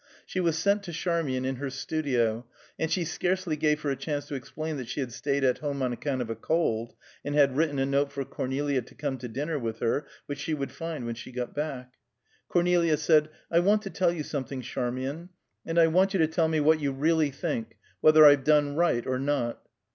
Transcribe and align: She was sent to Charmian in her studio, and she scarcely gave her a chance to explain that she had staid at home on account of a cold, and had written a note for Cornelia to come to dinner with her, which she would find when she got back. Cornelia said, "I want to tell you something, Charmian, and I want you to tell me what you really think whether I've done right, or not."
She 0.25 0.39
was 0.39 0.57
sent 0.57 0.81
to 0.85 0.91
Charmian 0.91 1.45
in 1.45 1.57
her 1.57 1.69
studio, 1.69 2.47
and 2.79 2.91
she 2.91 3.05
scarcely 3.05 3.55
gave 3.55 3.81
her 3.81 3.91
a 3.91 3.95
chance 3.95 4.25
to 4.25 4.33
explain 4.33 4.77
that 4.77 4.87
she 4.87 4.99
had 4.99 5.13
staid 5.13 5.43
at 5.43 5.59
home 5.59 5.83
on 5.83 5.93
account 5.93 6.23
of 6.23 6.29
a 6.31 6.35
cold, 6.35 6.95
and 7.23 7.35
had 7.35 7.55
written 7.55 7.77
a 7.77 7.85
note 7.85 8.11
for 8.11 8.25
Cornelia 8.25 8.81
to 8.81 8.95
come 8.95 9.19
to 9.19 9.27
dinner 9.27 9.59
with 9.59 9.77
her, 9.77 10.07
which 10.25 10.39
she 10.39 10.55
would 10.55 10.71
find 10.71 11.05
when 11.05 11.13
she 11.13 11.31
got 11.31 11.53
back. 11.53 11.93
Cornelia 12.49 12.97
said, 12.97 13.29
"I 13.51 13.59
want 13.59 13.83
to 13.83 13.91
tell 13.91 14.11
you 14.11 14.23
something, 14.23 14.61
Charmian, 14.63 15.29
and 15.67 15.77
I 15.77 15.85
want 15.85 16.15
you 16.15 16.17
to 16.21 16.27
tell 16.27 16.47
me 16.47 16.59
what 16.61 16.79
you 16.79 16.91
really 16.93 17.29
think 17.29 17.77
whether 17.99 18.25
I've 18.25 18.43
done 18.43 18.75
right, 18.75 19.05
or 19.05 19.19
not." 19.19 19.61